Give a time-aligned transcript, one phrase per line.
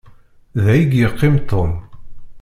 [0.63, 1.71] Da i yeqqim Tom.